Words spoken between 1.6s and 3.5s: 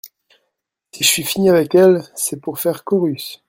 elle… c’est pour faire chorus!…